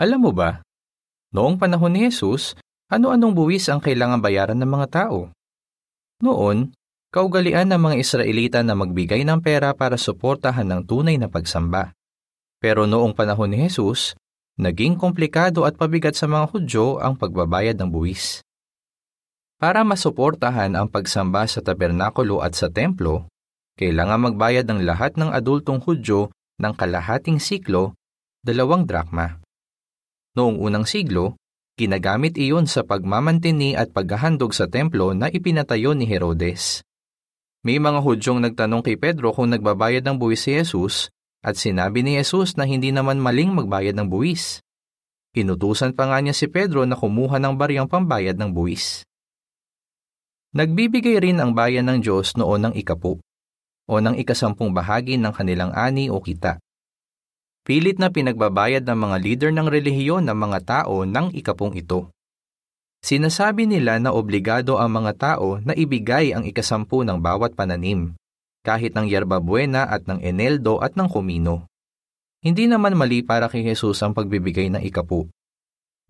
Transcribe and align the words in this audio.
Alam 0.00 0.24
mo 0.24 0.32
ba, 0.32 0.64
noong 1.36 1.60
panahon 1.60 1.92
ni 1.92 2.08
Jesus, 2.08 2.56
ano-anong 2.88 3.36
buwis 3.36 3.68
ang 3.68 3.76
kailangan 3.76 4.24
bayaran 4.24 4.56
ng 4.56 4.70
mga 4.72 4.88
tao? 4.88 5.28
Noon, 6.24 6.72
kaugalian 7.12 7.68
ng 7.68 7.76
mga 7.76 7.96
Israelita 8.00 8.58
na 8.64 8.72
magbigay 8.72 9.20
ng 9.20 9.44
pera 9.44 9.76
para 9.76 10.00
suportahan 10.00 10.64
ng 10.64 10.80
tunay 10.88 11.20
na 11.20 11.28
pagsamba. 11.28 11.92
Pero 12.56 12.88
noong 12.88 13.12
panahon 13.12 13.52
ni 13.52 13.68
Jesus, 13.68 14.16
naging 14.56 14.96
komplikado 14.96 15.68
at 15.68 15.76
pabigat 15.76 16.16
sa 16.16 16.24
mga 16.24 16.48
Hudyo 16.48 16.96
ang 16.96 17.20
pagbabayad 17.20 17.76
ng 17.76 17.92
buwis. 17.92 18.40
Para 19.60 19.84
masuportahan 19.84 20.72
ang 20.72 20.88
pagsamba 20.88 21.44
sa 21.44 21.60
tabernakulo 21.60 22.40
at 22.40 22.56
sa 22.56 22.72
templo, 22.72 23.28
kailangan 23.76 24.32
magbayad 24.32 24.64
ng 24.72 24.88
lahat 24.88 25.20
ng 25.20 25.36
adultong 25.36 25.84
Hudyo 25.84 26.32
ng 26.56 26.72
kalahating 26.80 27.36
siklo, 27.36 27.92
dalawang 28.40 28.88
drakma. 28.88 29.41
Noong 30.32 30.64
unang 30.64 30.88
siglo, 30.88 31.36
ginagamit 31.76 32.40
iyon 32.40 32.64
sa 32.64 32.80
pagmamantini 32.80 33.76
at 33.76 33.92
paghahandog 33.92 34.56
sa 34.56 34.64
templo 34.64 35.12
na 35.12 35.28
ipinatayo 35.28 35.92
ni 35.92 36.08
Herodes. 36.08 36.80
May 37.60 37.76
mga 37.76 38.00
Hudyong 38.00 38.40
nagtanong 38.40 38.80
kay 38.80 38.96
Pedro 38.96 39.36
kung 39.36 39.52
nagbabayad 39.52 40.00
ng 40.02 40.16
buwis 40.16 40.48
si 40.48 40.56
Jesus 40.56 41.12
at 41.44 41.60
sinabi 41.60 42.00
ni 42.00 42.16
Jesus 42.16 42.56
na 42.56 42.64
hindi 42.64 42.90
naman 42.90 43.20
maling 43.20 43.52
magbayad 43.52 43.92
ng 43.92 44.08
buwis. 44.08 44.64
Inutusan 45.36 45.92
pa 45.92 46.08
nga 46.08 46.18
niya 46.24 46.32
si 46.32 46.48
Pedro 46.48 46.88
na 46.88 46.96
kumuha 46.96 47.36
ng 47.36 47.54
bariyang 47.54 47.88
pambayad 47.88 48.34
ng 48.40 48.50
buwis. 48.56 49.04
Nagbibigay 50.52 51.20
rin 51.20 51.40
ang 51.40 51.56
bayan 51.56 51.88
ng 51.88 52.04
Diyos 52.04 52.36
noon 52.36 52.68
ng 52.68 52.74
ikapu 52.76 53.20
o 53.88 53.92
ng 54.00 54.16
ikasampung 54.16 54.72
bahagi 54.72 55.16
ng 55.16 55.32
kanilang 55.32 55.72
ani 55.76 56.08
o 56.08 56.20
kita. 56.20 56.56
Pilit 57.62 58.02
na 58.02 58.10
pinagbabayad 58.10 58.82
ng 58.82 58.98
mga 58.98 59.16
leader 59.22 59.50
ng 59.54 59.70
relihiyon 59.70 60.26
ng 60.26 60.34
mga 60.34 60.58
tao 60.66 61.06
ng 61.06 61.30
ikapong 61.30 61.78
ito. 61.78 62.10
Sinasabi 63.02 63.70
nila 63.70 64.02
na 64.02 64.10
obligado 64.10 64.82
ang 64.82 64.90
mga 64.98 65.12
tao 65.14 65.62
na 65.62 65.70
ibigay 65.70 66.34
ang 66.34 66.42
ikasampu 66.42 67.06
ng 67.06 67.22
bawat 67.22 67.54
pananim, 67.54 68.18
kahit 68.66 68.98
ng 68.98 69.06
yerba 69.06 69.38
buena 69.38 69.86
at 69.86 70.10
ng 70.10 70.18
eneldo 70.26 70.82
at 70.82 70.98
ng 70.98 71.06
kumino. 71.06 71.70
Hindi 72.42 72.66
naman 72.66 72.98
mali 72.98 73.22
para 73.22 73.46
kay 73.46 73.62
Jesus 73.62 74.02
ang 74.02 74.10
pagbibigay 74.10 74.66
ng 74.74 74.82
ikapu. 74.82 75.30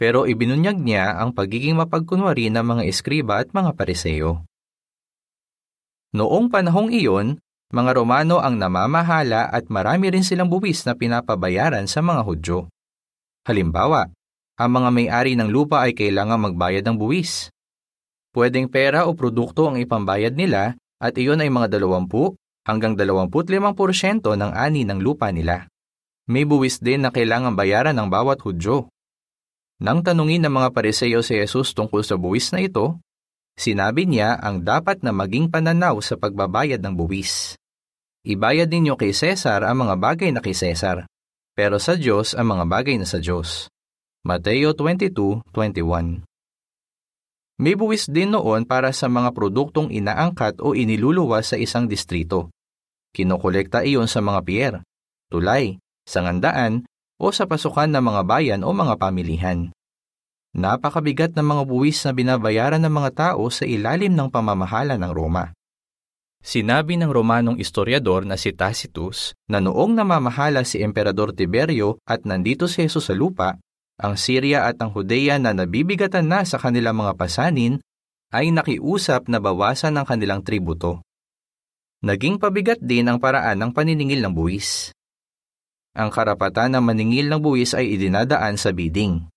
Pero 0.00 0.24
ibinunyag 0.24 0.80
niya 0.80 1.20
ang 1.20 1.36
pagiging 1.36 1.76
mapagkunwari 1.76 2.48
ng 2.48 2.64
mga 2.64 2.82
eskriba 2.88 3.44
at 3.44 3.52
mga 3.52 3.76
pariseo. 3.76 4.48
Noong 6.16 6.48
panahong 6.48 6.88
iyon, 6.88 7.41
mga 7.72 7.90
Romano 7.96 8.36
ang 8.36 8.60
namamahala 8.60 9.48
at 9.48 9.72
marami 9.72 10.12
rin 10.12 10.20
silang 10.20 10.52
buwis 10.52 10.84
na 10.84 10.92
pinapabayaran 10.92 11.88
sa 11.88 12.04
mga 12.04 12.20
Hudyo. 12.20 12.58
Halimbawa, 13.48 14.12
ang 14.60 14.70
mga 14.76 14.88
may-ari 14.92 15.32
ng 15.40 15.48
lupa 15.48 15.80
ay 15.80 15.96
kailangang 15.96 16.52
magbayad 16.52 16.84
ng 16.84 17.00
buwis. 17.00 17.48
Pwedeng 18.36 18.68
pera 18.68 19.08
o 19.08 19.16
produkto 19.16 19.72
ang 19.72 19.80
ipambayad 19.80 20.36
nila 20.36 20.76
at 21.00 21.16
iyon 21.16 21.40
ay 21.40 21.48
mga 21.48 21.80
20 21.80 22.36
hanggang 22.68 22.92
25% 22.92 24.20
ng 24.20 24.52
ani 24.52 24.84
ng 24.84 25.00
lupa 25.00 25.32
nila. 25.32 25.64
May 26.28 26.44
buwis 26.44 26.76
din 26.76 27.02
na 27.02 27.10
kailangang 27.10 27.56
bayaran 27.56 27.96
ng 27.96 28.08
bawat 28.12 28.44
Hudyo. 28.44 28.92
Nang 29.80 30.04
tanungin 30.04 30.44
ng 30.44 30.52
mga 30.52 30.76
pariseo 30.76 31.24
si 31.24 31.40
Jesus 31.40 31.72
tungkol 31.72 32.04
sa 32.04 32.20
buwis 32.20 32.52
na 32.52 32.62
ito, 32.62 33.00
sinabi 33.56 34.04
niya 34.04 34.36
ang 34.38 34.60
dapat 34.60 35.00
na 35.00 35.10
maging 35.10 35.48
pananaw 35.48 35.98
sa 36.04 36.20
pagbabayad 36.20 36.78
ng 36.78 36.94
buwis. 36.94 37.58
Ibayad 38.22 38.70
ninyo 38.70 38.94
kay 38.94 39.10
Cesar 39.10 39.66
ang 39.66 39.82
mga 39.82 39.98
bagay 39.98 40.30
na 40.30 40.38
kay 40.38 40.54
Cesar, 40.54 41.10
pero 41.58 41.82
sa 41.82 41.98
Diyos 41.98 42.38
ang 42.38 42.54
mga 42.54 42.70
bagay 42.70 42.94
na 42.94 43.02
sa 43.02 43.18
Diyos. 43.18 43.66
Mateo 44.22 44.78
22:21. 44.78 46.22
May 47.58 47.74
buwis 47.74 48.06
din 48.06 48.30
noon 48.30 48.62
para 48.62 48.94
sa 48.94 49.10
mga 49.10 49.34
produktong 49.34 49.90
inaangkat 49.90 50.62
o 50.62 50.70
iniluluwas 50.70 51.50
sa 51.50 51.58
isang 51.58 51.90
distrito. 51.90 52.54
Kinokolekta 53.10 53.82
iyon 53.82 54.06
sa 54.06 54.22
mga 54.22 54.40
pier, 54.46 54.72
tulay, 55.26 55.82
sangandaan, 56.06 56.86
o 57.18 57.34
sa 57.34 57.50
pasukan 57.50 57.90
ng 57.90 58.06
mga 58.06 58.22
bayan 58.22 58.62
o 58.62 58.70
mga 58.70 59.02
pamilihan. 59.02 59.74
Napakabigat 60.54 61.34
ng 61.34 61.42
mga 61.42 61.62
buwis 61.66 61.98
na 62.06 62.14
binabayaran 62.14 62.78
ng 62.86 62.94
mga 63.02 63.10
tao 63.18 63.50
sa 63.50 63.66
ilalim 63.66 64.14
ng 64.14 64.30
pamamahala 64.30 64.94
ng 64.94 65.10
Roma. 65.10 65.50
Sinabi 66.42 66.98
ng 66.98 67.06
Romanong 67.06 67.62
historiador 67.62 68.26
na 68.26 68.34
si 68.34 68.50
Tacitus 68.50 69.30
na 69.46 69.62
noong 69.62 69.94
namamahala 69.94 70.66
si 70.66 70.82
Emperador 70.82 71.30
Tiberio 71.38 72.02
at 72.02 72.26
nandito 72.26 72.66
si 72.66 72.82
Jesus 72.82 73.06
sa 73.06 73.14
lupa, 73.14 73.62
ang 74.02 74.18
Syria 74.18 74.66
at 74.66 74.82
ang 74.82 74.90
Judea 74.90 75.38
na 75.38 75.54
nabibigatan 75.54 76.26
na 76.26 76.42
sa 76.42 76.58
kanilang 76.58 76.98
mga 76.98 77.14
pasanin 77.14 77.78
ay 78.34 78.50
nakiusap 78.50 79.30
na 79.30 79.38
bawasan 79.38 79.94
ang 79.94 80.02
kanilang 80.02 80.42
tributo. 80.42 81.06
Naging 82.02 82.42
pabigat 82.42 82.82
din 82.82 83.06
ang 83.06 83.22
paraan 83.22 83.62
ng 83.62 83.70
paniningil 83.70 84.18
ng 84.26 84.34
buwis. 84.34 84.90
Ang 85.94 86.10
karapatan 86.10 86.74
ng 86.74 86.82
maningil 86.82 87.30
ng 87.30 87.38
buwis 87.38 87.78
ay 87.78 87.94
idinadaan 87.94 88.58
sa 88.58 88.74
bidding. 88.74 89.30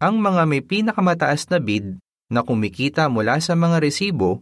Ang 0.00 0.24
mga 0.24 0.48
may 0.48 0.64
pinakamataas 0.64 1.52
na 1.52 1.60
bid 1.60 2.00
na 2.32 2.40
kumikita 2.40 3.12
mula 3.12 3.36
sa 3.44 3.52
mga 3.52 3.84
resibo 3.84 4.40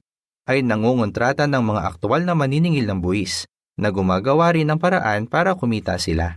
ay 0.49 0.65
nangungontrata 0.65 1.45
ng 1.51 1.61
mga 1.61 1.81
aktwal 1.95 2.25
na 2.25 2.37
maniningil 2.37 2.89
ng 2.89 3.01
buwis 3.03 3.45
na 3.81 3.89
gumagawa 3.89 4.53
rin 4.53 4.69
ng 4.69 4.77
paraan 4.77 5.25
para 5.25 5.57
kumita 5.57 5.97
sila. 5.97 6.37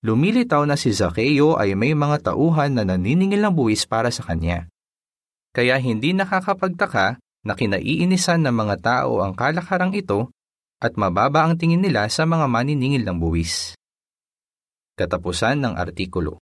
Lumilitaw 0.00 0.64
na 0.64 0.80
si 0.80 0.90
Zaccheo 0.90 1.60
ay 1.60 1.76
may 1.76 1.92
mga 1.92 2.32
tauhan 2.32 2.74
na 2.74 2.82
naniningil 2.82 3.44
ng 3.44 3.54
buwis 3.54 3.84
para 3.84 4.08
sa 4.08 4.24
kanya. 4.24 4.66
Kaya 5.52 5.76
hindi 5.76 6.16
nakakapagtaka 6.16 7.20
na 7.44 7.52
kinaiinisan 7.52 8.40
ng 8.44 8.54
mga 8.54 8.76
tao 8.80 9.20
ang 9.20 9.36
kalakarang 9.36 9.92
ito 9.92 10.32
at 10.80 10.96
mababa 10.96 11.44
ang 11.44 11.60
tingin 11.60 11.84
nila 11.84 12.08
sa 12.08 12.24
mga 12.24 12.48
maniningil 12.48 13.04
ng 13.04 13.16
buwis. 13.20 13.76
Katapusan 14.96 15.60
ng 15.60 15.74
artikulo. 15.76 16.40